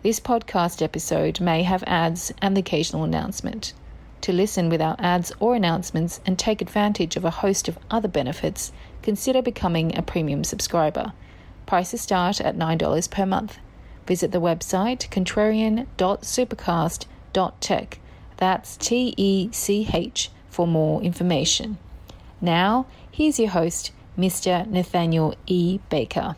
[0.00, 3.72] This podcast episode may have ads and the occasional announcement.
[4.20, 8.70] To listen without ads or announcements and take advantage of a host of other benefits,
[9.02, 11.12] consider becoming a premium subscriber.
[11.66, 13.58] Prices start at $9 per month.
[14.06, 17.98] Visit the website contrarian.supercast.tech.
[18.36, 21.76] That's T E C H for more information.
[22.40, 24.64] Now, here's your host, Mr.
[24.68, 25.80] Nathaniel E.
[25.90, 26.36] Baker.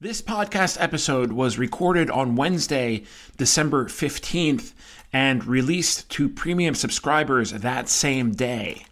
[0.00, 3.02] This podcast episode was recorded on Wednesday,
[3.36, 4.72] December 15th,
[5.12, 8.86] and released to premium subscribers that same day.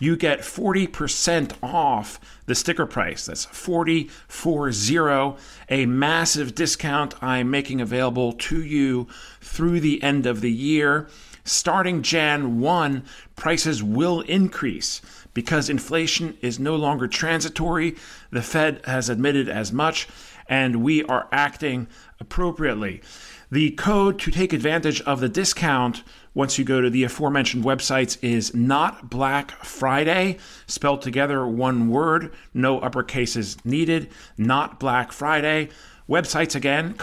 [0.00, 3.26] You get 40% off the sticker price.
[3.26, 5.36] That's 440,
[5.68, 9.08] a massive discount I'm making available to you
[9.40, 11.08] through the end of the year.
[11.44, 15.00] Starting Jan 1, prices will increase
[15.34, 17.96] because inflation is no longer transitory.
[18.30, 20.08] The Fed has admitted as much,
[20.48, 21.88] and we are acting
[22.20, 23.02] appropriately.
[23.50, 26.02] The code to take advantage of the discount
[26.34, 32.32] once you go to the aforementioned websites is not Black Friday, spelled together one word,
[32.52, 35.70] no uppercases needed, not Black Friday.
[36.08, 36.94] Websites again,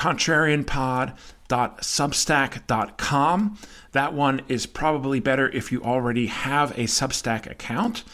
[1.49, 3.57] contrarianpod.substack.com.
[3.91, 8.05] That one is probably better if you already have a Substack account.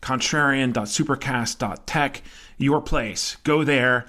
[0.00, 2.22] contrarian.supercast.tech,
[2.58, 3.36] your place.
[3.44, 4.06] Go there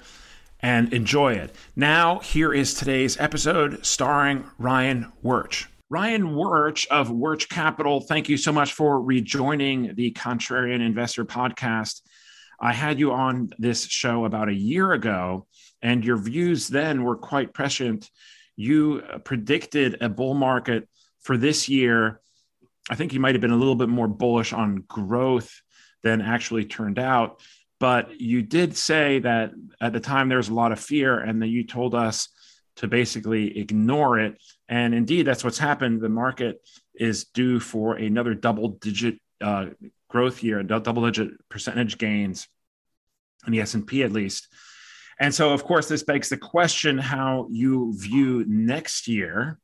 [0.60, 1.54] and enjoy it.
[1.76, 5.68] Now, here is today's episode starring Ryan Worch.
[5.90, 12.02] Ryan Worch of Worch Capital, thank you so much for rejoining the Contrarian Investor podcast.
[12.60, 15.46] I had you on this show about a year ago,
[15.80, 18.10] and your views then were quite prescient.
[18.56, 20.88] You predicted a bull market
[21.20, 22.20] for this year.
[22.90, 25.60] I think you might have been a little bit more bullish on growth
[26.02, 27.40] than actually turned out.
[27.80, 31.42] But you did say that at the time there was a lot of fear, and
[31.42, 32.28] that you told us
[32.76, 34.40] to basically ignore it.
[34.68, 36.00] And indeed, that's what's happened.
[36.00, 36.60] The market
[36.94, 39.66] is due for another double digit uh,
[40.08, 42.48] growth year, double digit percentage gains
[43.46, 44.48] in the S&P at least.
[45.20, 49.58] And so, of course, this begs the question how you view next year.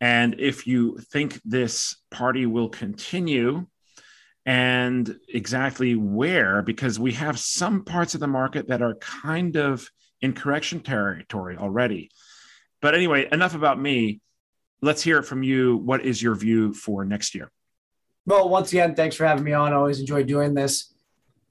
[0.00, 3.66] And if you think this party will continue
[4.46, 9.86] and exactly where, because we have some parts of the market that are kind of
[10.22, 12.10] in correction territory already.
[12.80, 14.20] But anyway, enough about me.
[14.82, 15.76] Let's hear it from you.
[15.76, 17.50] What is your view for next year?
[18.24, 19.72] Well, once again, thanks for having me on.
[19.72, 20.94] I always enjoy doing this.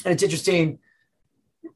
[0.04, 0.80] And it's interesting,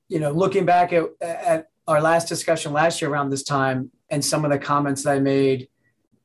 [0.08, 4.26] you know, looking back at, at our last discussion last year around this time and
[4.26, 5.68] some of the comments that I made.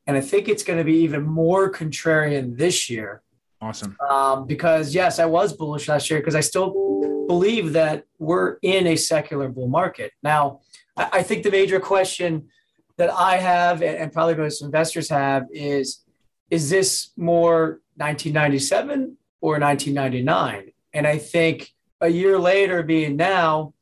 [0.09, 3.23] And I think it's going to be even more contrarian this year
[3.61, 3.97] Awesome.
[4.09, 8.87] Um, because yes, I was bullish last year because I still believe that we're in
[8.87, 10.13] a secular bull market.
[10.23, 10.61] Now,
[10.97, 12.49] I, I think the major question
[12.97, 16.05] that I have and, and probably most investors have is
[16.51, 20.73] is this more 1997 or 1999?
[20.95, 23.75] And I think a year later, being now,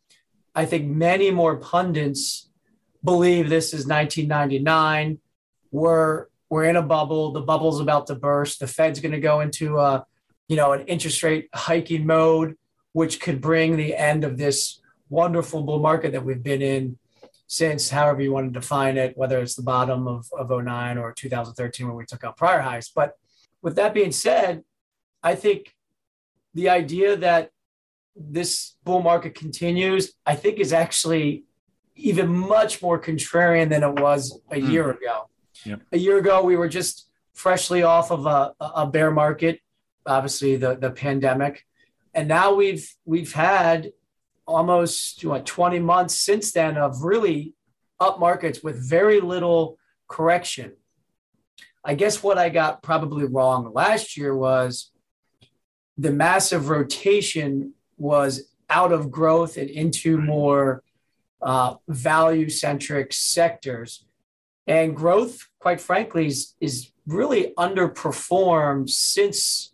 [0.55, 2.49] I think many more pundits
[3.05, 5.19] believe this is 1999.
[5.77, 7.33] We're we're in a bubble.
[7.33, 8.61] The bubble's about to burst.
[8.61, 10.07] The Fed's going to go into a,
[10.49, 12.57] you know, an interest rate hiking mode,
[12.93, 14.81] which could bring the end of this
[15.11, 16.99] wonderful bull market that we've been in
[17.47, 21.13] since however you want to define it, whether it's the bottom of, of 09 or
[21.13, 22.89] 2013 when we took out prior highs.
[22.89, 23.13] But
[23.61, 24.65] with that being said,
[25.23, 25.75] I think
[26.55, 27.51] the idea that
[28.17, 31.45] this bull market continues, I think is actually
[31.95, 34.71] even much more contrarian than it was a mm.
[34.71, 35.29] year ago.
[35.67, 35.81] Yep.
[35.93, 39.61] A year ago, we were just freshly off of a, a bear market,
[40.07, 41.65] obviously the, the pandemic.
[42.15, 43.93] And now we've we've had
[44.47, 47.55] almost what 20 months since then of really
[48.01, 49.79] up markets with very little
[50.09, 50.73] correction.
[51.85, 54.91] I guess what I got probably wrong last year was
[55.99, 60.83] the massive rotation was out of growth and into more
[61.43, 64.05] uh, value centric sectors.
[64.67, 69.73] And growth, quite frankly, is, is really underperformed since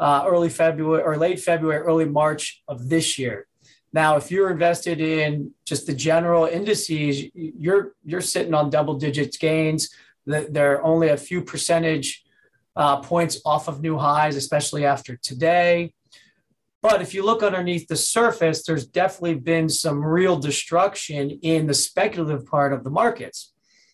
[0.00, 3.46] uh, early February or late February, early March of this year.
[3.92, 9.36] Now, if you're invested in just the general indices, you're you're sitting on double digits
[9.38, 9.82] gains.
[10.26, 12.24] They're only a few percentage
[12.74, 15.94] uh, points off of new highs, especially after today.
[16.82, 21.74] But if you look underneath the surface, there's definitely been some real destruction in the
[21.88, 23.52] speculative part of the markets.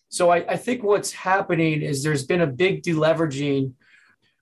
[0.09, 3.73] So I, I think what's happening is there's been a big deleveraging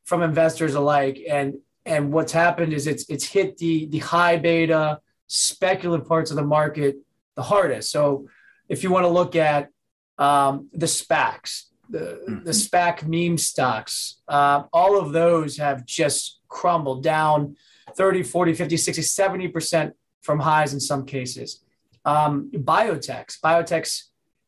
[0.04, 5.00] from investors alike, and and what's happened is it's it's hit the the high beta
[5.28, 6.98] speculative parts of the market
[7.36, 7.92] the hardest.
[7.92, 8.28] So
[8.70, 9.70] if you want to look at
[10.18, 12.44] um, the SPACs, the, mm-hmm.
[12.44, 17.56] the SPAC meme stocks, uh, all of those have just crumbled down
[17.96, 19.92] 30, 40, 50, 60, 70%
[20.22, 21.62] from highs in some cases.
[22.04, 24.04] Um, biotechs, biotechs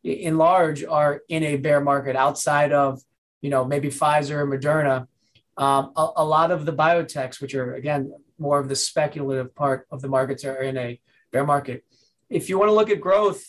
[0.08, 3.02] in large are in a bear market outside of,
[3.42, 5.08] you know, maybe Pfizer or Moderna.
[5.58, 9.88] Um, a, a, lot of the biotechs, which are again more of the speculative part
[9.92, 11.00] of the markets are in a
[11.32, 11.84] bear market.
[12.30, 13.44] If you want to look at growth,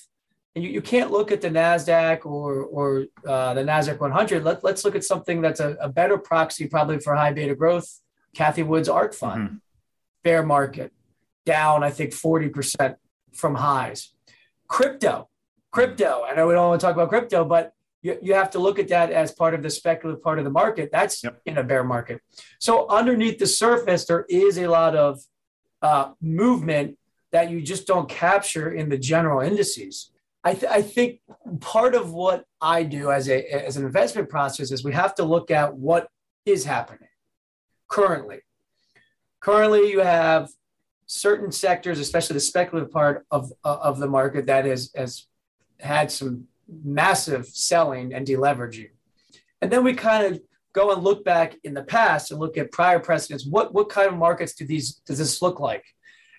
[0.54, 4.42] and you, you can't look at the Nasdaq or or uh, the Nasdaq 100.
[4.42, 8.00] Let, let's look at something that's a, a, better proxy probably for high beta growth.
[8.34, 9.56] Cathie Wood's ARK Fund, mm-hmm.
[10.22, 10.92] bear market,
[11.44, 12.96] down I think 40%
[13.32, 14.12] from highs.
[14.66, 15.28] Crypto,
[15.70, 16.24] crypto.
[16.28, 17.72] I know we don't want to talk about crypto, but
[18.02, 20.50] you, you have to look at that as part of the speculative part of the
[20.50, 20.90] market.
[20.92, 21.40] That's yep.
[21.46, 22.20] in a bear market.
[22.58, 25.20] So underneath the surface, there is a lot of
[25.82, 26.96] uh, movement
[27.32, 30.10] that you just don't capture in the general indices.
[30.44, 31.20] I, th- I, think
[31.60, 35.24] part of what I do as a as an investment process is we have to
[35.24, 36.08] look at what
[36.46, 37.08] is happening
[37.88, 38.40] currently.
[39.40, 40.48] Currently, you have
[41.06, 45.26] certain sectors, especially the speculative part of of the market, that has has
[45.80, 46.46] had some
[46.84, 48.90] massive selling and deleveraging.
[49.60, 50.40] And then we kind of
[50.74, 53.46] go and look back in the past and look at prior precedents.
[53.46, 55.84] What, what kind of markets do these, does this look like?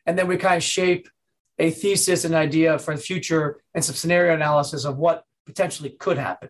[0.06, 1.10] And then we kind of shape
[1.58, 6.18] a thesis and idea for the future and some scenario analysis of what potentially could
[6.18, 6.50] happen.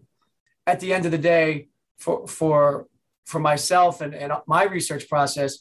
[0.68, 2.88] At the end of the day, for, for,
[3.26, 5.60] for myself and, and my research process,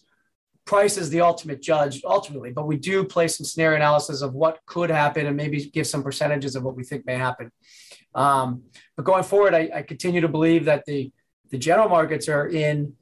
[0.69, 4.59] price is the ultimate judge ultimately, but we do play some scenario analysis of what
[4.67, 7.51] could happen and maybe give some percentages of what we think may happen.
[8.15, 11.11] Um, but going forward, I, I, continue to believe that the,
[11.51, 12.93] the general markets are in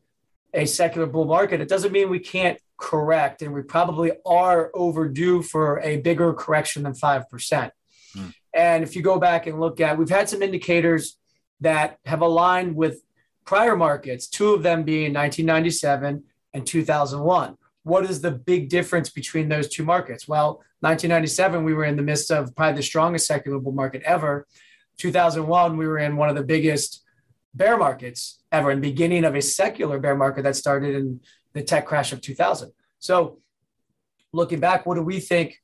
[0.54, 1.60] a secular bull market.
[1.60, 6.84] It doesn't mean we can't correct, and we probably are overdue for a bigger correction
[6.84, 7.70] than 5%.
[8.14, 8.26] Hmm.
[8.54, 11.18] And if you go back and look at, we've had some indicators
[11.60, 13.00] that have aligned with
[13.44, 16.22] prior markets, two of them being 1997
[16.56, 17.56] and 2001.
[17.84, 20.26] What is the big difference between those two markets?
[20.26, 24.46] Well, 1997, we were in the midst of probably the strongest secular bull market ever.
[24.98, 27.04] 2001, we were in one of the biggest
[27.54, 31.20] bear markets ever and beginning of a secular bear market that started in
[31.52, 32.72] the tech crash of 2000.
[32.98, 33.38] So
[34.32, 35.62] looking back, what do we think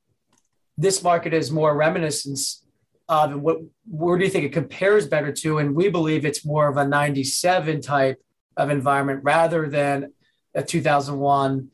[0.78, 2.64] this market is more reminiscence
[3.08, 5.58] of and what where do you think it compares better to?
[5.58, 8.22] And we believe it's more of a 97 type
[8.56, 10.12] of environment rather than
[10.54, 11.71] a 2001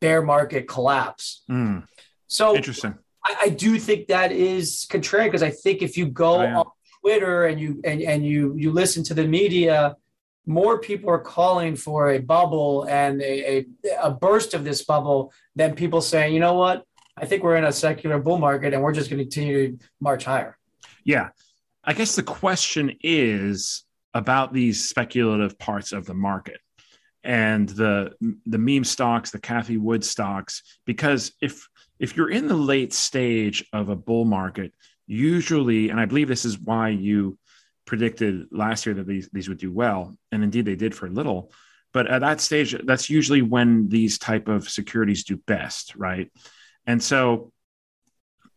[0.00, 1.42] bear market collapse.
[1.50, 1.86] Mm.
[2.26, 2.94] So interesting.
[3.24, 6.66] I, I, do think that is contrary because I think if you go oh, on
[7.00, 9.96] Twitter and you and, and you you listen to the media,
[10.46, 13.66] more people are calling for a bubble and a, a,
[14.02, 16.84] a burst of this bubble than people saying, you know what,
[17.16, 19.84] I think we're in a secular bull market and we're just going to continue to
[20.00, 20.58] march higher.
[21.04, 21.30] Yeah.
[21.84, 26.60] I guess the question is about these speculative parts of the market
[27.24, 28.12] and the
[28.46, 31.66] the meme stocks, the Cathie Wood stocks, because if
[31.98, 34.72] if you're in the late stage of a bull market,
[35.06, 37.38] usually, and I believe this is why you
[37.86, 41.52] predicted last year that these these would do well, and indeed they did for little.
[41.92, 46.30] But at that stage, that's usually when these type of securities do best, right?
[46.86, 47.52] And so,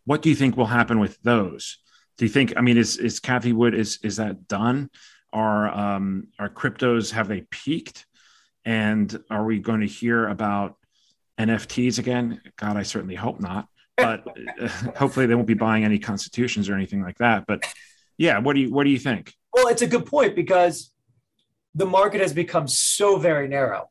[0.05, 1.77] what do you think will happen with those?
[2.17, 2.53] Do you think?
[2.57, 4.89] I mean, is is Cathie Wood is is that done?
[5.31, 8.06] Are um, are cryptos have they peaked?
[8.67, 10.75] And are we going to hear about
[11.39, 12.41] NFTs again?
[12.57, 13.69] God, I certainly hope not.
[13.95, 14.25] But
[14.97, 17.45] hopefully, they won't be buying any constitutions or anything like that.
[17.47, 17.63] But
[18.17, 19.33] yeah, what do you what do you think?
[19.53, 20.91] Well, it's a good point because
[21.75, 23.89] the market has become so very narrow.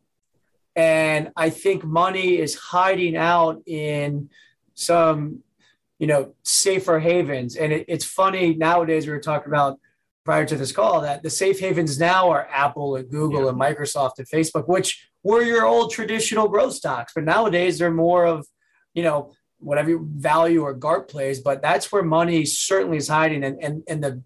[0.77, 4.29] And I think money is hiding out in
[4.75, 5.43] some,
[5.99, 7.57] you know, safer havens.
[7.57, 9.81] And it, it's funny nowadays, we were talking about
[10.27, 13.51] prior to this call that the safe havens now are Apple and Google yeah.
[13.51, 17.13] and Microsoft and Facebook, which were your old traditional growth stocks.
[17.15, 18.47] But nowadays they're more of,
[18.93, 23.45] you know, whatever value or GARP plays, but that's where money certainly is hiding.
[23.45, 24.23] And and and the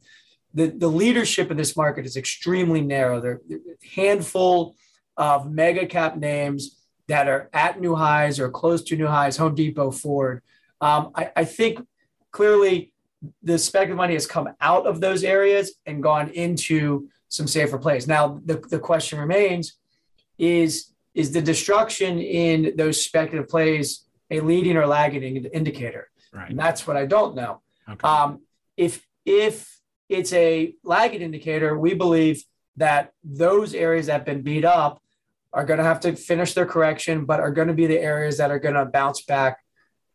[0.53, 3.21] the, the leadership in this market is extremely narrow.
[3.21, 4.75] There are a handful
[5.17, 6.63] of mega cap names
[7.09, 10.43] that are at new highs or close to new highs, Home Depot, Ford.
[10.81, 11.87] Um, I, I think
[12.33, 12.93] clearly
[13.43, 18.07] the speculative money has come out of those areas and gone into some safer plays.
[18.07, 19.75] Now, the, the question remains
[20.39, 26.09] is, is the destruction in those speculative plays a leading or lagging indicator?
[26.33, 26.51] Right.
[26.51, 27.61] And that's what I don't know.
[27.89, 28.07] Okay.
[28.07, 28.41] Um,
[28.77, 32.45] if, if it's a lagging indicator, we believe
[32.77, 35.03] that those areas that have been beat up
[35.53, 38.39] are going to have to finish their correction, but are going to be the areas
[38.39, 39.59] that are going to bounce back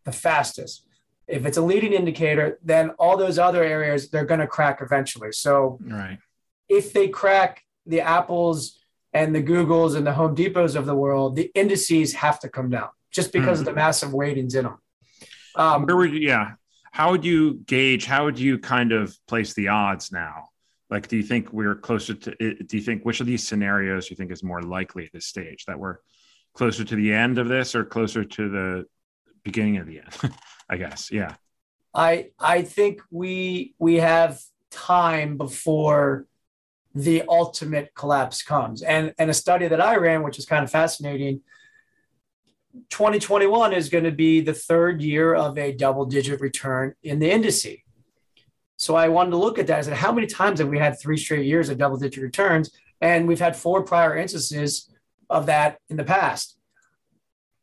[0.05, 0.85] the fastest.
[1.27, 5.31] If it's a leading indicator, then all those other areas they're going to crack eventually.
[5.31, 6.19] So, right.
[6.69, 8.79] if they crack the Apples
[9.13, 12.69] and the Googles and the Home Depots of the world, the indices have to come
[12.69, 13.61] down just because mm.
[13.61, 14.77] of the massive weightings in them.
[15.55, 16.53] Um, Where would you, yeah?
[16.91, 18.05] How would you gauge?
[18.05, 20.49] How would you kind of place the odds now?
[20.89, 22.35] Like, do you think we're closer to?
[22.35, 25.65] Do you think which of these scenarios you think is more likely at this stage
[25.65, 25.97] that we're
[26.53, 28.85] closer to the end of this or closer to the
[29.43, 30.33] beginning of the end?
[30.69, 31.11] I guess.
[31.11, 31.35] Yeah.
[31.93, 34.41] I I think we we have
[34.71, 36.25] time before
[36.93, 38.81] the ultimate collapse comes.
[38.81, 41.41] And and a study that I ran, which is kind of fascinating,
[42.89, 47.29] 2021 is going to be the third year of a double digit return in the
[47.29, 47.81] indice.
[48.77, 49.79] So I wanted to look at that.
[49.79, 52.71] I said, how many times have we had three straight years of double digit returns?
[52.99, 54.89] And we've had four prior instances
[55.29, 56.57] of that in the past.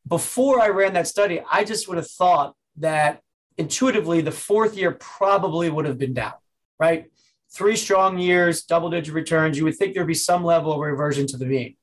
[0.08, 3.22] Before I ran that study, I just would have thought that
[3.58, 6.34] intuitively the fourth year probably would have been down,
[6.78, 7.10] right?
[7.54, 9.58] Three strong years, double digit returns.
[9.58, 11.76] You would think there'd be some level of reversion to the mean.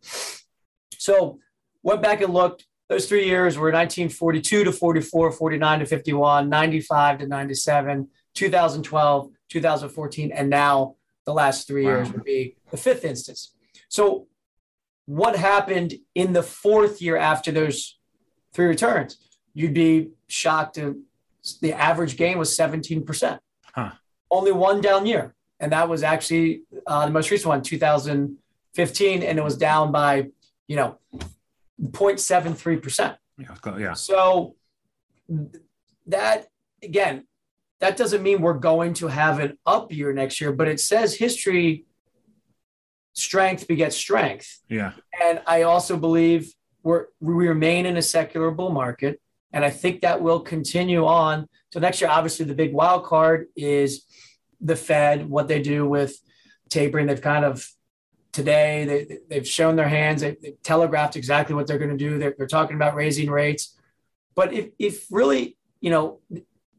[0.97, 1.39] So
[1.83, 2.65] went back and looked.
[2.87, 10.31] Those three years were 1942 to 44, 49 to 51, 95 to 97, 2012, 2014,
[10.31, 11.91] and now the last three wow.
[11.91, 13.53] years would be the fifth instance.
[13.89, 14.27] So,
[15.05, 17.97] what happened in the fourth year after those
[18.53, 19.17] three returns?
[19.59, 20.77] You'd be shocked
[21.61, 23.39] the average gain was 17%.
[23.73, 23.91] Huh.
[24.31, 25.35] Only one down year.
[25.59, 30.27] And that was actually uh, the most recent one, 2015, and it was down by,
[30.69, 30.97] you know,
[31.81, 33.17] 0.73%.
[33.37, 33.93] Yeah, yeah.
[33.95, 34.55] So
[36.07, 36.47] that
[36.81, 37.27] again,
[37.81, 41.15] that doesn't mean we're going to have an up year next year, but it says
[41.15, 41.83] history
[43.11, 44.61] strength begets strength.
[44.69, 44.93] Yeah.
[45.21, 49.19] And I also believe we're we remain in a secular bull market.
[49.51, 51.47] And I think that will continue on.
[51.71, 54.05] So next year, obviously the big wild card is
[54.61, 56.19] the Fed, what they do with
[56.69, 57.07] tapering.
[57.07, 57.67] They've kind of
[58.31, 58.85] today.
[58.85, 60.21] They, they've shown their hands.
[60.21, 62.17] They, have telegraphed exactly what they're going to do.
[62.17, 63.77] They're, they're talking about raising rates.
[64.35, 66.19] But if, if really, you know,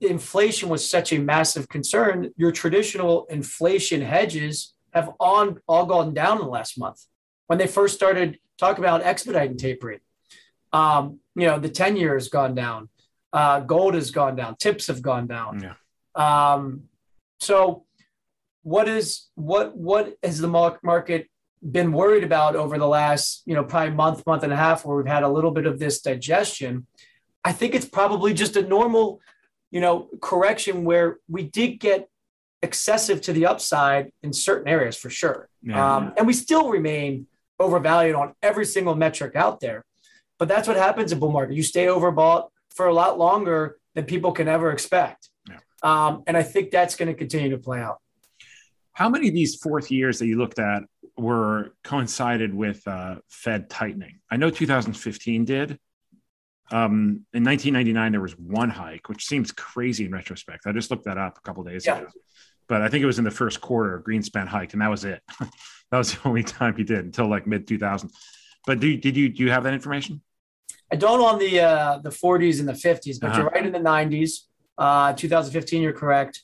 [0.00, 6.38] inflation was such a massive concern, your traditional inflation hedges have on, all gone down
[6.38, 7.04] in the last month.
[7.46, 10.00] When they first started talking about expediting tapering,
[10.72, 12.88] um, you know, the 10 year has gone down.
[13.32, 14.56] Uh, gold has gone down.
[14.56, 15.62] Tips have gone down.
[15.62, 15.74] Yeah.
[16.14, 16.84] Um,
[17.38, 17.84] so
[18.62, 21.28] what is what what has the market
[21.68, 24.96] been worried about over the last, you know, probably month, month and a half, where
[24.96, 26.86] we've had a little bit of this digestion.
[27.44, 29.20] I think it's probably just a normal,
[29.70, 32.08] you know, correction where we did get
[32.62, 35.48] excessive to the upside in certain areas for sure.
[35.62, 35.96] Yeah.
[35.96, 37.26] Um, and we still remain
[37.58, 39.84] overvalued on every single metric out there.
[40.40, 41.54] But that's what happens in bull market.
[41.54, 45.28] You stay overbought for a lot longer than people can ever expect.
[45.46, 45.58] Yeah.
[45.82, 47.98] Um, and I think that's going to continue to play out
[48.94, 50.84] How many of these fourth years that you looked at
[51.18, 54.20] were coincided with uh, Fed tightening?
[54.30, 55.78] I know 2015 did.
[56.72, 60.66] Um, in 1999, there was one hike, which seems crazy in retrospect.
[60.66, 61.98] I just looked that up a couple days yeah.
[61.98, 62.06] ago,
[62.66, 64.02] but I think it was in the first quarter.
[64.06, 65.20] Greenspan hiked, and that was it.
[65.90, 68.10] that was the only time he did until like mid 2000.
[68.66, 70.22] But do, did you do you have that information?
[70.92, 73.40] I don't on the uh, the 40s and the 50s, but uh-huh.
[73.40, 74.46] you're right in the 90s.
[74.76, 76.42] Uh, 2015, you're correct.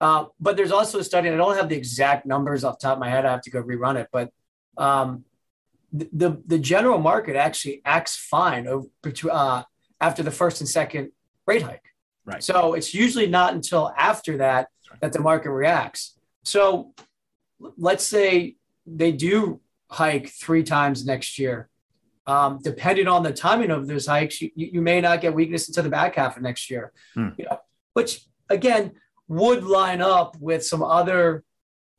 [0.00, 2.88] Uh, but there's also a study, and I don't have the exact numbers off the
[2.88, 3.24] top of my head.
[3.24, 4.08] I have to go rerun it.
[4.10, 4.30] But
[4.76, 5.24] um,
[5.92, 8.88] the, the, the general market actually acts fine over,
[9.30, 9.62] uh,
[10.00, 11.12] after the first and second
[11.46, 11.84] rate hike.
[12.24, 12.42] Right.
[12.42, 14.68] So it's usually not until after that
[15.00, 16.18] that the market reacts.
[16.44, 16.94] So
[17.76, 18.56] let's say
[18.86, 21.68] they do hike three times next year.
[22.26, 25.82] Um, depending on the timing of those hikes, you, you may not get weakness until
[25.82, 26.92] the back half of next year.
[27.14, 27.30] Hmm.
[27.36, 27.58] You know,
[27.94, 28.92] which again
[29.28, 31.42] would line up with some other,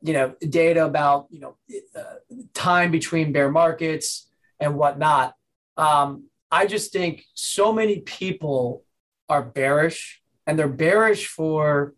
[0.02, 1.58] you know, data about you know
[1.96, 2.16] uh,
[2.54, 5.34] time between bear markets and whatnot.
[5.76, 8.84] Um, I just think so many people
[9.28, 11.96] are bearish, and they're bearish for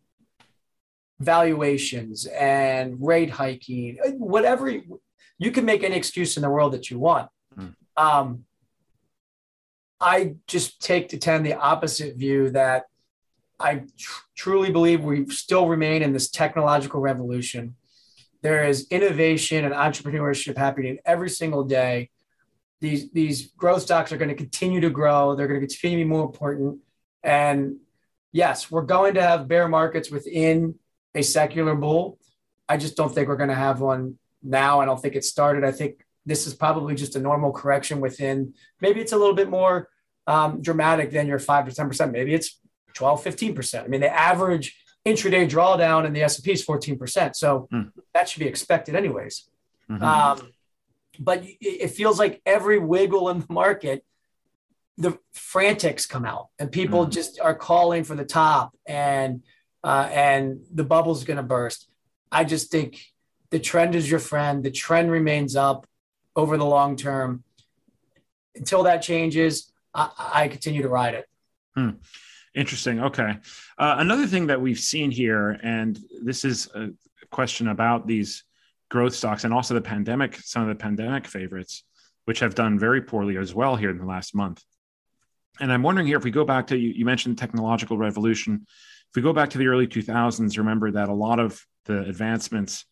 [1.20, 4.70] valuations and rate hiking, whatever.
[4.70, 5.01] You,
[5.38, 7.29] you can make any excuse in the world that you want.
[7.97, 8.45] Um,
[9.99, 12.83] I just take to 10 the opposite view that
[13.59, 17.75] I tr- truly believe we still remain in this technological revolution.
[18.41, 22.09] There is innovation and entrepreneurship happening every single day.
[22.81, 25.35] These, these growth stocks are going to continue to grow.
[25.35, 26.79] They're going to continue to be more important.
[27.23, 27.77] And
[28.31, 30.75] yes, we're going to have bear markets within
[31.15, 32.19] a secular bull.
[32.67, 34.81] I just don't think we're going to have one now.
[34.81, 35.63] I don't think it started.
[35.63, 39.50] I think this is probably just a normal correction within maybe it's a little bit
[39.50, 39.89] more
[40.27, 42.12] um, dramatic than your 5 to 10%.
[42.12, 42.60] Maybe it's
[42.94, 43.84] 12, 15%.
[43.84, 47.36] I mean, the average intraday drawdown in the S&P is 14%.
[47.36, 47.91] So mm.
[48.13, 49.48] that should be expected anyways.
[49.89, 50.03] Mm-hmm.
[50.03, 50.51] Um,
[51.20, 54.03] but it feels like every wiggle in the market,
[54.98, 57.11] the frantics come out and people mm.
[57.11, 59.44] just are calling for the top and,
[59.83, 61.88] uh, and the bubble's going to burst.
[62.31, 63.00] I just think
[63.51, 64.64] the trend is your friend.
[64.64, 65.85] The trend remains up
[66.35, 67.43] over the long term.
[68.55, 71.25] Until that changes, I, I continue to ride it.
[71.75, 71.91] Hmm.
[72.55, 73.01] Interesting.
[73.01, 73.37] Okay.
[73.77, 76.89] Uh, another thing that we've seen here, and this is a
[77.31, 78.45] question about these
[78.89, 81.83] growth stocks and also the pandemic, some of the pandemic favorites,
[82.24, 84.63] which have done very poorly as well here in the last month.
[85.59, 88.65] And I'm wondering here if we go back to you, you mentioned technological revolution.
[88.65, 92.85] If we go back to the early 2000s, remember that a lot of the advancements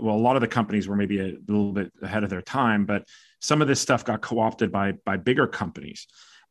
[0.00, 2.84] well, a lot of the companies were maybe a little bit ahead of their time,
[2.84, 3.06] but
[3.40, 6.06] some of this stuff got co-opted by by bigger companies.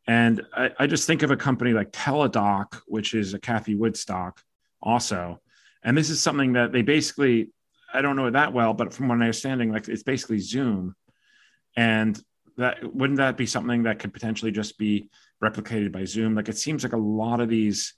[0.08, 3.96] And I, I just think of a company like Teladoc, which is a Cathie Wood
[3.96, 4.42] stock,
[4.82, 5.40] also.
[5.84, 7.52] And this is something that they basically,
[7.94, 10.96] I don't know it that well, but from what I'm understanding, like it's basically Zoom.
[11.76, 12.22] And
[12.58, 15.10] that wouldn't that be something that could potentially just be
[15.44, 16.36] replicated by Zoom?
[16.36, 17.94] Like it seems like a lot of these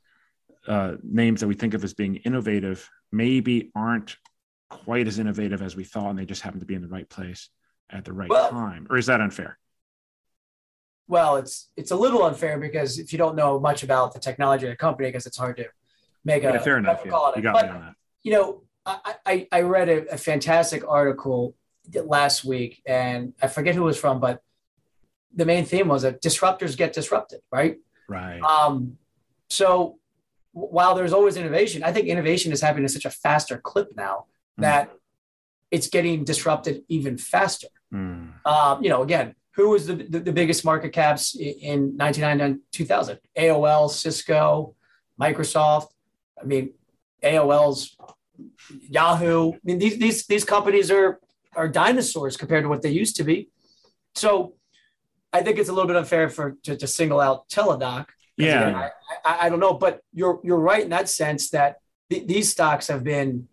[0.68, 4.18] uh, names that we think of as being innovative maybe aren't
[4.86, 7.08] quite as innovative as we thought, and they just happen to be in the right
[7.08, 7.50] place
[7.90, 8.88] at the right well, time.
[8.90, 9.58] Or is that unfair?
[11.08, 14.66] Well, it's it's a little unfair because if you don't know much about the technology
[14.66, 15.66] of the company, I guess it's hard to
[16.24, 17.02] make a fair enough.
[17.06, 17.32] Yeah.
[17.36, 17.96] You got but, me on that.
[18.24, 21.56] You know, I, I, I read a, a, fantastic article
[21.94, 24.42] last week, and I forget who it was from, but
[25.36, 27.78] the main theme was that disruptors get disrupted, right?
[28.08, 28.42] Right.
[28.42, 28.98] Um,
[29.50, 30.00] so
[30.52, 34.26] while there's always innovation, I think innovation is happening at such a faster clip now.
[34.58, 34.98] That mm.
[35.72, 37.68] it's getting disrupted even faster.
[37.94, 38.46] Mm.
[38.46, 43.20] Um, you know, again, who was the, the, the biggest market caps in 1999 2000?
[43.38, 44.76] AOL, Cisco,
[45.20, 45.90] Microsoft.
[46.42, 46.74] I mean,
[47.24, 47.96] AOL's
[48.90, 49.54] Yahoo.
[49.54, 51.20] I mean, these, these, these companies are,
[51.56, 53.50] are dinosaurs compared to what they used to be.
[54.16, 54.56] So
[55.32, 58.08] I think it's a little bit unfair for to, to single out Teladoc.
[58.38, 58.62] Yeah.
[58.62, 58.90] Again, I,
[59.26, 61.78] I, I, don't know, but you're, you're right in that sense that
[62.10, 63.48] th- these stocks have been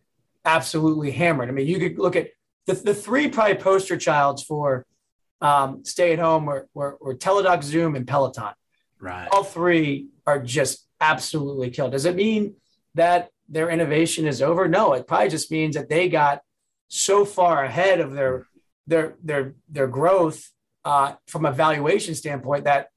[0.44, 1.48] absolutely hammered.
[1.48, 2.28] I mean, you could look at
[2.66, 4.86] the, the three probably poster childs for
[5.40, 8.52] um, stay at home or, or, or Teladoc Zoom and Peloton.
[9.00, 9.28] Right.
[9.32, 11.92] All three are just absolutely killed.
[11.92, 12.54] Does it mean
[12.94, 14.68] that their innovation is over?
[14.68, 16.42] No, it probably just means that they got
[16.88, 18.46] so far ahead of their
[18.86, 20.50] their their their growth
[20.84, 22.88] uh, from a valuation standpoint that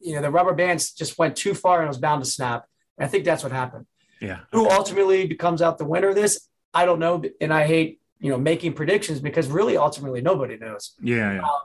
[0.00, 2.66] you know the rubber bands just went too far and it was bound to snap.
[2.98, 3.86] And I think that's what happened.
[4.20, 4.40] Yeah.
[4.52, 6.48] Who ultimately becomes out the winner of this?
[6.74, 10.94] I don't know, and I hate you know making predictions because really ultimately nobody knows.
[11.00, 11.42] Yeah, yeah.
[11.42, 11.60] Um,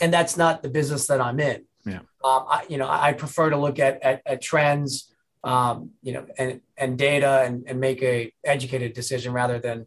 [0.00, 1.64] and that's not the business that I'm in.
[1.86, 2.00] Yeah.
[2.24, 5.12] Um, I, you know, I prefer to look at at, at trends,
[5.42, 9.86] um, you know, and and data and, and make a educated decision rather than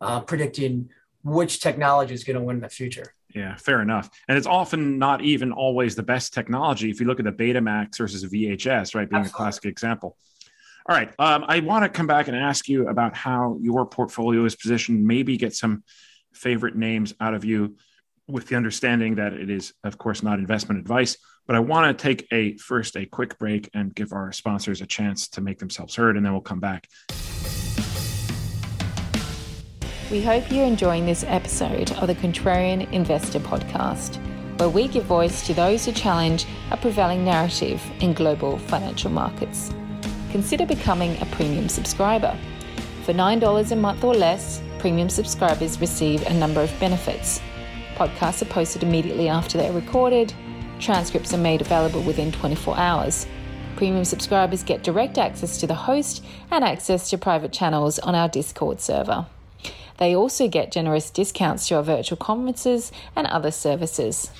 [0.00, 0.90] uh, predicting
[1.24, 3.14] which technology is going to win in the future.
[3.34, 4.08] Yeah, fair enough.
[4.26, 6.90] And it's often not even always the best technology.
[6.90, 9.28] If you look at the Betamax versus VHS, right, being Absolutely.
[9.28, 10.16] a classic example.
[10.88, 11.12] All right.
[11.18, 15.04] Um, I want to come back and ask you about how your portfolio is positioned,
[15.04, 15.84] maybe get some
[16.32, 17.76] favorite names out of you
[18.26, 21.18] with the understanding that it is, of course, not investment advice.
[21.46, 24.86] But I want to take a first a quick break and give our sponsors a
[24.86, 26.88] chance to make themselves heard, and then we'll come back.
[30.10, 34.16] We hope you're enjoying this episode of the Contrarian Investor Podcast,
[34.58, 39.70] where we give voice to those who challenge a prevailing narrative in global financial markets
[40.30, 42.36] consider becoming a premium subscriber.
[43.04, 47.40] For $9 a month or less, premium subscribers receive a number of benefits.
[47.94, 50.32] Podcasts are posted immediately after they're recorded,
[50.78, 53.26] transcripts are made available within 24 hours.
[53.76, 58.28] Premium subscribers get direct access to the host and access to private channels on our
[58.28, 59.26] Discord server.
[59.98, 64.30] They also get generous discounts to our virtual conferences and other services.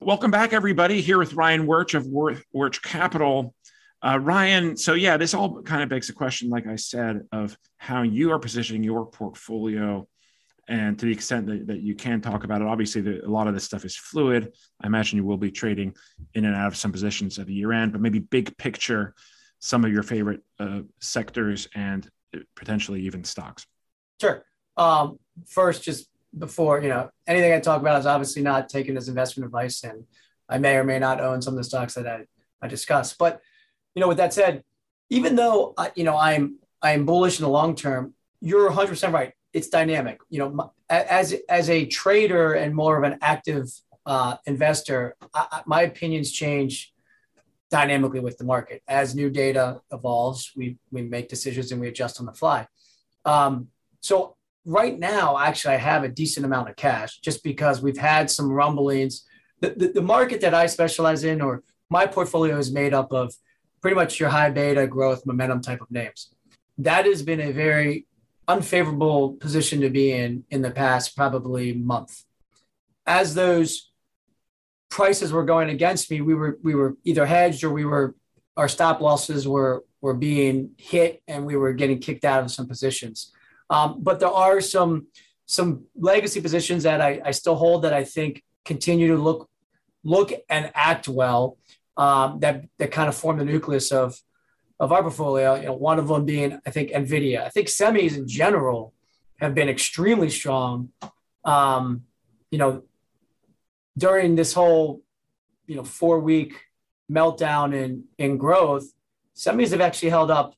[0.00, 1.02] Welcome back, everybody.
[1.02, 3.54] Here with Ryan Worch of Worch Capital.
[4.00, 7.54] Uh, Ryan, so yeah, this all kind of begs the question, like I said, of
[7.76, 10.08] how you are positioning your portfolio
[10.68, 12.66] and to the extent that, that you can talk about it.
[12.66, 14.54] Obviously, the, a lot of this stuff is fluid.
[14.80, 15.94] I imagine you will be trading
[16.32, 19.14] in and out of some positions at the year end, but maybe big picture,
[19.62, 22.10] some of your favorite uh, sectors and
[22.56, 23.64] potentially even stocks?
[24.20, 24.44] Sure.
[24.76, 29.08] Um, first, just before you know anything I talk about is obviously not taken as
[29.08, 30.04] investment advice, and
[30.48, 32.24] I may or may not own some of the stocks that I,
[32.60, 33.14] I discuss.
[33.14, 33.40] But
[33.94, 34.64] you know, with that said,
[35.10, 39.14] even though uh, you know I'm I'm bullish in the long term, you're 100 percent
[39.14, 39.32] right.
[39.52, 40.20] It's dynamic.
[40.28, 43.68] You know, as as a trader and more of an active
[44.06, 46.91] uh, investor, I, my opinions change
[47.72, 48.82] dynamically with the market.
[48.86, 52.68] As new data evolves, we, we make decisions and we adjust on the fly.
[53.24, 53.68] Um,
[54.00, 58.30] so right now, actually, I have a decent amount of cash just because we've had
[58.30, 59.24] some rumblings.
[59.60, 63.34] The, the, the market that I specialize in, or my portfolio is made up of
[63.80, 66.34] pretty much your high beta growth momentum type of names.
[66.76, 68.06] That has been a very
[68.48, 72.22] unfavorable position to be in in the past probably month.
[73.06, 73.91] As those
[74.92, 78.14] prices were going against me, we were we were either hedged or we were
[78.58, 82.66] our stop losses were were being hit and we were getting kicked out of some
[82.66, 83.32] positions.
[83.70, 85.06] Um, but there are some
[85.46, 89.48] some legacy positions that I, I still hold that I think continue to look
[90.04, 91.56] look and act well.
[91.96, 94.20] Um, that that kind of form the nucleus of
[94.78, 95.54] of our portfolio.
[95.54, 97.44] You know, one of them being I think Nvidia.
[97.46, 98.92] I think semis in general
[99.40, 100.90] have been extremely strong.
[101.46, 102.02] Um,
[102.50, 102.82] you know,
[103.96, 105.02] during this whole,
[105.66, 106.60] you know, four week
[107.10, 108.92] meltdown in, in growth,
[109.36, 110.54] semis have actually held up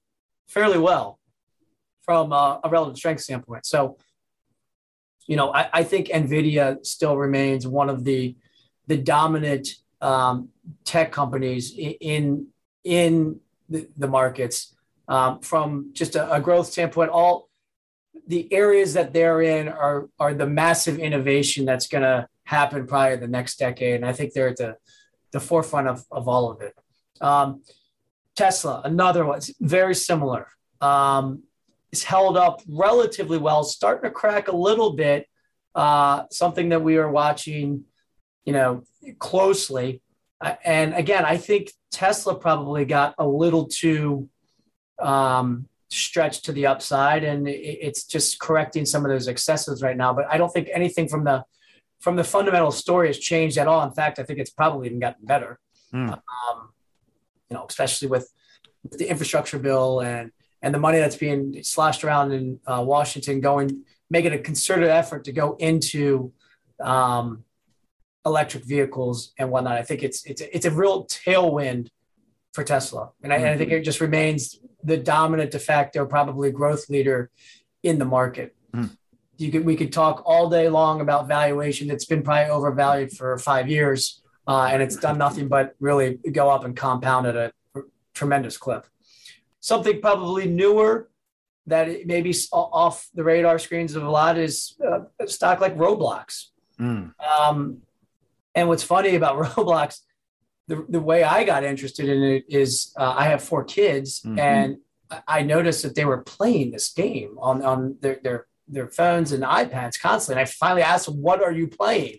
[0.47, 1.19] fairly well
[2.03, 3.67] from a, a relative strength standpoint.
[3.67, 3.97] So,
[5.27, 8.37] you know, I, I, think NVIDIA still remains one of the,
[8.87, 9.69] the dominant
[10.03, 10.51] um,
[10.85, 12.49] tech companies in,
[12.85, 14.75] in the, the markets
[15.09, 17.11] um, from just a, a growth standpoint.
[17.11, 17.49] All
[18.27, 23.15] the areas that they're in are, are the massive innovation that's going to happen probably
[23.15, 23.97] in the next decade.
[23.97, 24.77] And I think they're at the,
[25.33, 26.75] the forefront of, of all of it.
[27.21, 27.63] Um,
[28.37, 30.49] Tesla, another one, very similar.
[30.81, 31.45] Um,
[31.93, 35.29] it's held up relatively well, starting to crack a little bit.
[35.75, 37.85] Uh, something that we are watching,
[38.45, 38.85] you know,
[39.19, 40.03] closely.
[40.41, 44.29] Uh, and again, I think Tesla probably got a little too
[45.01, 49.97] um, stretched to the upside, and it, it's just correcting some of those excesses right
[49.97, 50.13] now.
[50.13, 51.45] But I don't think anything from the
[52.05, 53.83] from the fundamental story has changed at all.
[53.83, 55.59] In fact, I think it's probably even gotten better.
[55.93, 56.13] Mm.
[56.13, 56.69] Um,
[57.49, 58.31] you know, especially with,
[58.83, 63.41] with, the infrastructure bill and and the money that's being slashed around in uh, Washington,
[63.41, 66.33] going making a concerted effort to go into
[66.81, 67.45] um,
[68.27, 69.79] electric vehicles and whatnot.
[69.79, 71.89] I think it's it's it's a real tailwind
[72.53, 73.45] for Tesla, and I, mm-hmm.
[73.47, 77.31] and I think it just remains the dominant de facto, probably growth leader
[77.83, 78.55] in the market.
[78.75, 78.91] Mm
[79.37, 81.91] you could we could talk all day long about valuation.
[81.91, 86.51] It's been probably overvalued for five years, uh, and it's done nothing but really go
[86.51, 87.53] up and compound at a
[88.15, 88.87] tremendous clip.
[89.61, 91.09] Something probably newer
[91.67, 96.49] that maybe off the radar screens of a lot is uh, a stock like Roblox.
[96.79, 97.13] Mm.
[97.21, 97.79] Um,
[98.55, 100.01] and what's funny about Roblox,
[100.69, 104.39] the, the way I got interested in it is uh, I have four kids, mm-hmm.
[104.39, 104.77] and
[105.29, 109.43] I noticed that they were playing this game on on their their their phones and
[109.43, 110.41] iPads constantly.
[110.41, 112.19] And I finally asked them, "What are you playing?"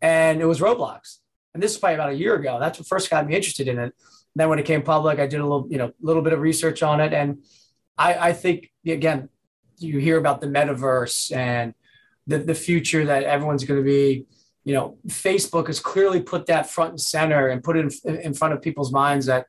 [0.00, 1.18] And it was Roblox.
[1.54, 2.58] And this was probably about a year ago.
[2.58, 3.82] That's what first got me interested in it.
[3.82, 3.92] And
[4.36, 6.82] then when it came public, I did a little, you know, little bit of research
[6.82, 7.44] on it, and
[7.98, 9.28] I, I think again,
[9.78, 11.74] you hear about the metaverse and
[12.26, 14.26] the the future that everyone's going to be.
[14.64, 18.34] You know, Facebook has clearly put that front and center and put it in, in
[18.34, 19.46] front of people's minds that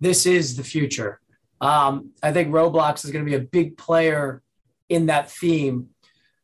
[0.00, 1.20] this is the future.
[1.60, 4.42] Um, I think Roblox is going to be a big player
[4.92, 5.88] in that theme.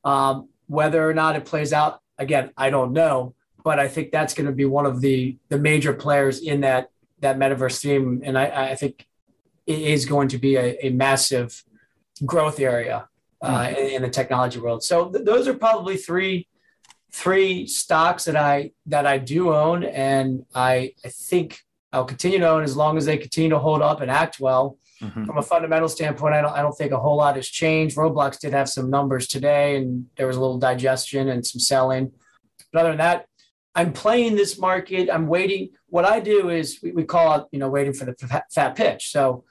[0.05, 3.35] Um, whether or not it plays out, again, I don't know,
[3.65, 6.91] but I think that's going to be one of the the major players in that
[7.21, 9.07] that metaverse theme, and I, I think
[9.67, 11.65] it is going to be a, a massive
[12.25, 13.09] growth area
[13.43, 13.77] uh, mm-hmm.
[13.77, 14.83] in, in, the technology world.
[14.83, 16.49] So th- those are probably three
[17.13, 21.61] three stocks that I that I do own, and I I think
[21.93, 24.79] I'll continue to own as long as they continue to hold up and act well.
[25.03, 25.25] Mm-hmm.
[25.27, 27.97] From a fundamental standpoint, I don't, I don't think a whole lot has changed.
[27.97, 32.13] Roblox did have some numbers today, and there was a little digestion and some selling.
[32.73, 33.27] But other than that,
[33.75, 35.09] I'm playing this market.
[35.09, 35.71] I'm waiting.
[35.89, 39.13] What I do is we, we call it, you know, waiting for the fat pitch.
[39.13, 39.45] So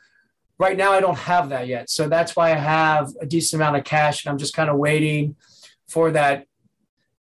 [0.60, 1.90] right now, I don't have that yet.
[1.90, 4.78] So that's why I have a decent amount of cash, and I'm just kind of
[4.78, 5.38] waiting
[5.88, 6.46] for that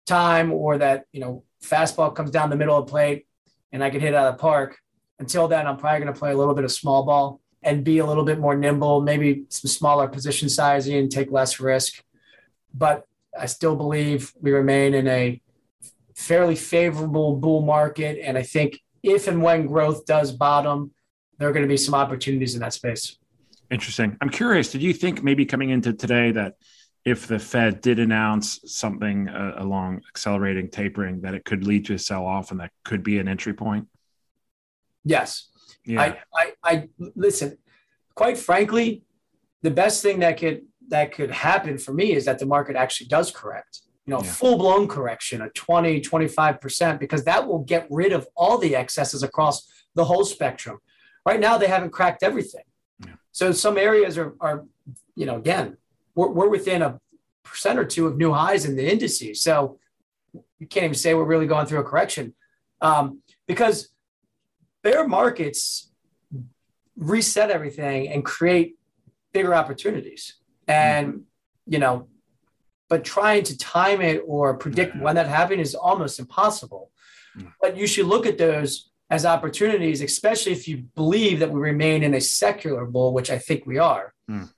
[0.07, 3.27] time or that you know fastball comes down the middle of the plate,
[3.71, 4.79] and I can hit out of the park.
[5.19, 7.97] Until then, I'm probably going to play a little bit of small ball and be
[7.97, 12.03] a little bit more nimble, maybe some smaller position sizing and take less risk.
[12.73, 15.41] But I still believe we remain in a
[16.15, 18.19] fairly favorable bull market.
[18.23, 20.91] And I think if and when growth does bottom,
[21.37, 23.17] there are going to be some opportunities in that space.
[23.71, 24.15] Interesting.
[24.21, 26.53] I'm curious, did you think maybe coming into today that
[27.03, 31.95] if the Fed did announce something uh, along accelerating tapering, that it could lead to
[31.95, 33.87] a sell off and that could be an entry point?
[35.03, 35.49] Yes.
[35.85, 36.01] Yeah.
[36.01, 37.57] I, I, I listen,
[38.15, 39.03] quite frankly,
[39.61, 43.07] the best thing that could that could happen for me is that the market actually
[43.07, 43.81] does correct.
[44.05, 44.31] You know, yeah.
[44.31, 49.23] full blown correction, a 20, 25%, because that will get rid of all the excesses
[49.23, 50.77] across the whole spectrum.
[51.25, 52.65] Right now, they haven't cracked everything.
[53.03, 53.13] Yeah.
[53.31, 54.65] So some areas are, are,
[55.15, 55.77] you know, again,
[56.13, 56.99] we're, we're within a
[57.43, 59.41] percent or two of new highs in the indices.
[59.41, 59.79] So
[60.59, 62.35] you can't even say we're really going through a correction
[62.81, 63.89] um, because
[64.85, 65.91] bear markets
[66.95, 68.77] reset everything and create
[69.33, 70.35] bigger opportunities.
[70.67, 71.73] And, mm-hmm.
[71.73, 72.07] you know,
[72.87, 76.91] but trying to time it or predict when that happens is almost impossible.
[77.35, 77.51] Mm.
[77.59, 82.03] But you should look at those as opportunities, especially if you believe that we remain
[82.03, 84.13] in a secular bull, which I think we are.
[84.29, 84.49] Mm.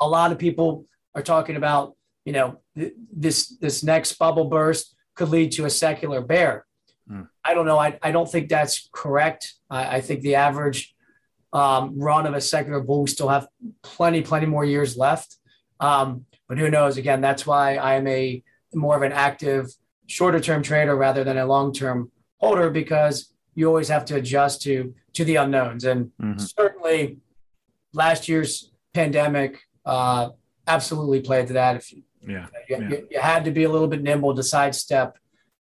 [0.00, 1.94] A lot of people are talking about,
[2.24, 6.65] you know, th- this this next bubble burst could lead to a secular bear.
[7.46, 7.78] I don't know.
[7.78, 9.54] I, I don't think that's correct.
[9.70, 10.94] I, I think the average
[11.52, 13.46] um, run of a secular bull, we still have
[13.82, 15.36] plenty, plenty more years left.
[15.80, 16.96] Um, but who knows?
[16.96, 18.42] Again, that's why I'm a
[18.74, 19.68] more of an active,
[20.06, 24.62] shorter term trader rather than a long term holder because you always have to adjust
[24.62, 25.84] to to the unknowns.
[25.84, 26.38] And mm-hmm.
[26.38, 27.18] certainly,
[27.92, 30.30] last year's pandemic uh,
[30.66, 31.76] absolutely played to that.
[31.76, 32.88] If you, yeah, you, yeah.
[32.88, 35.18] You, you had to be a little bit nimble to sidestep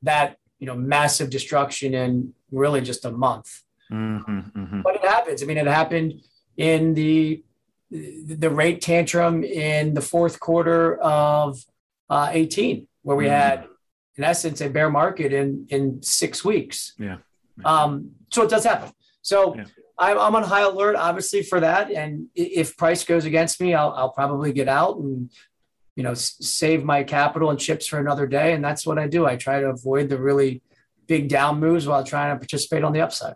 [0.02, 3.62] that you know massive destruction in really just a month.
[3.90, 4.80] Mm-hmm, mm-hmm.
[4.82, 5.42] But it happens.
[5.42, 6.20] I mean, it happened
[6.56, 7.42] in the
[7.90, 11.64] the rate tantrum in the fourth quarter of
[12.10, 13.32] uh, 18, where we mm-hmm.
[13.32, 13.66] had,
[14.16, 16.94] in essence, a bear market in in six weeks.
[16.98, 17.18] Yeah.
[17.58, 17.64] yeah.
[17.64, 18.90] Um, so it does happen.
[19.22, 19.64] So yeah.
[19.98, 21.90] I'm, I'm on high alert, obviously, for that.
[21.90, 25.30] And if price goes against me, I'll, I'll probably get out and
[25.98, 28.52] you know save my capital and chips for another day.
[28.52, 29.26] And that's what I do.
[29.26, 30.62] I try to avoid the really
[31.08, 33.34] big down moves while trying to participate on the upside.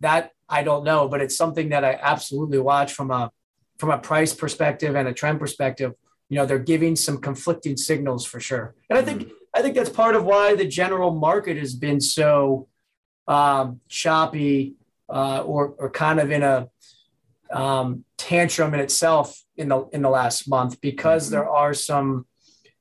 [0.00, 3.30] that I don't know, but it's something that I absolutely watch from a
[3.78, 5.92] from a price perspective and a trend perspective.
[6.30, 9.90] You know, they're giving some conflicting signals for sure, and I think I think that's
[9.90, 12.68] part of why the general market has been so
[13.28, 14.76] um, choppy
[15.08, 16.68] uh, or or kind of in a
[17.52, 21.34] um, tantrum in itself in the in the last month because mm-hmm.
[21.34, 22.26] there are some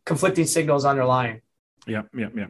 [0.06, 1.42] conflicting signals underlying.
[1.88, 2.48] Yeah, yeah, yeah.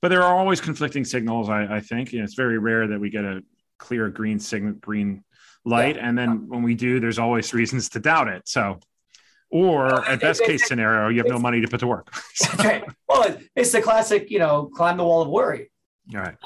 [0.00, 1.48] But there are always conflicting signals.
[1.48, 3.42] I, I think you know, it's very rare that we get a
[3.78, 5.24] clear green signal, green
[5.64, 6.08] light, yeah.
[6.08, 8.42] and then when we do, there's always reasons to doubt it.
[8.48, 8.80] So,
[9.52, 12.12] or at best case scenario, you have no money to put to work.
[12.54, 12.82] okay.
[13.06, 15.70] Well, it's the classic, you know, climb the wall of worry.
[16.14, 16.36] All right.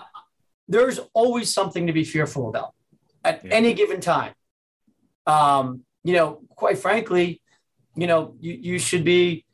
[0.69, 2.75] There's always something to be fearful about
[3.25, 3.55] at yeah.
[3.55, 4.35] any given time.
[5.25, 7.40] Um, you know, quite frankly,
[7.95, 9.45] you know, you, you should be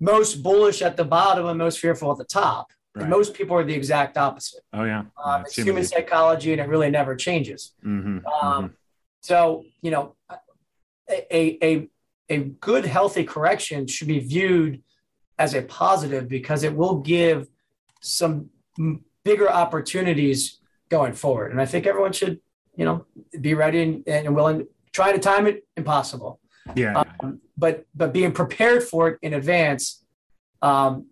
[0.00, 2.72] most bullish at the bottom and most fearful at the top.
[2.96, 3.08] Right.
[3.08, 4.62] Most people are the exact opposite.
[4.72, 7.74] Oh yeah, um, it's human psychology, and it really never changes.
[7.84, 8.26] Mm-hmm.
[8.26, 8.74] Um, mm-hmm.
[9.20, 10.16] So you know,
[11.08, 11.88] a, a a
[12.36, 14.82] good healthy correction should be viewed
[15.38, 17.48] as a positive because it will give
[18.00, 18.50] some
[19.24, 21.50] bigger opportunities going forward.
[21.52, 22.40] And I think everyone should,
[22.76, 23.06] you know,
[23.40, 24.66] be ready and, and willing.
[24.92, 26.40] Try to time it, impossible.
[26.74, 27.04] Yeah.
[27.20, 30.04] Um, but but being prepared for it in advance
[30.62, 31.06] um,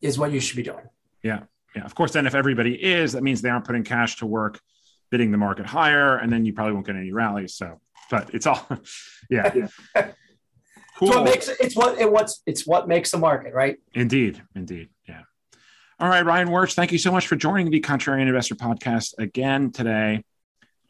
[0.00, 0.84] is what you should be doing.
[1.22, 1.40] Yeah.
[1.74, 1.84] Yeah.
[1.84, 4.60] Of course, then if everybody is, that means they aren't putting cash to work,
[5.10, 7.54] bidding the market higher, and then you probably won't get any rallies.
[7.54, 7.80] So,
[8.10, 8.66] but it's all,
[9.30, 9.68] yeah.
[11.00, 11.08] cool.
[11.08, 13.78] It's what makes it's what it what's it's what makes the market, right?
[13.94, 14.42] Indeed.
[14.54, 14.90] Indeed.
[15.08, 15.22] Yeah.
[15.98, 19.70] All right, Ryan Worch, thank you so much for joining the Contrarian Investor podcast again
[19.70, 20.24] today.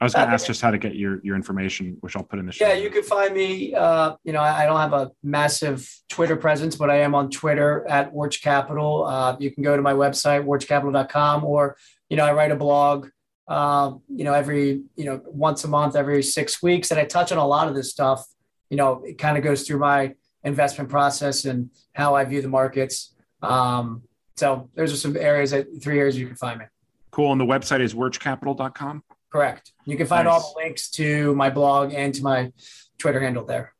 [0.00, 2.38] I was going to ask just how to get your your information, which I'll put
[2.38, 2.66] in the show.
[2.66, 3.74] Yeah, you can find me.
[3.74, 7.86] Uh, you know, I don't have a massive Twitter presence, but I am on Twitter
[7.86, 9.04] at Worch Capital.
[9.04, 11.76] Uh, you can go to my website, worchcapital.com, or
[12.08, 13.08] you know, I write a blog.
[13.46, 17.30] Uh, you know, every you know once a month, every six weeks, and I touch
[17.30, 18.24] on a lot of this stuff.
[18.70, 22.48] You know, it kind of goes through my investment process and how I view the
[22.48, 23.14] markets.
[23.42, 24.02] Um,
[24.36, 26.64] so those are some areas that three areas you can find me.
[27.10, 27.32] Cool.
[27.32, 29.02] And the website is worchcapital.com.
[29.30, 29.72] Correct.
[29.84, 30.42] You can find nice.
[30.42, 32.52] all the links to my blog and to my
[32.98, 33.74] Twitter handle there.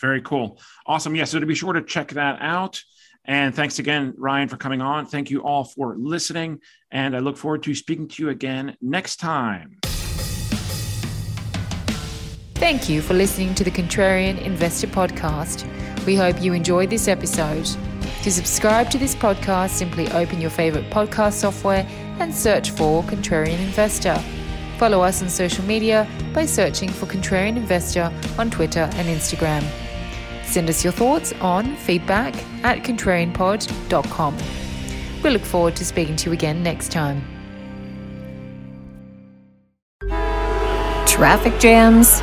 [0.00, 0.60] Very cool.
[0.86, 1.14] Awesome.
[1.14, 1.24] Yeah.
[1.24, 2.82] So to be sure to check that out.
[3.24, 5.06] And thanks again, Ryan, for coming on.
[5.06, 6.60] Thank you all for listening.
[6.90, 9.78] And I look forward to speaking to you again next time.
[12.62, 15.66] Thank you for listening to the Contrarian Investor Podcast.
[16.06, 17.68] We hope you enjoyed this episode.
[18.22, 21.84] To subscribe to this podcast, simply open your favorite podcast software
[22.20, 24.14] and search for Contrarian Investor.
[24.78, 29.68] Follow us on social media by searching for Contrarian Investor on Twitter and Instagram.
[30.44, 34.38] Send us your thoughts on feedback at contrarianpod.com.
[35.24, 37.24] We look forward to speaking to you again next time.
[41.08, 42.22] Traffic jams,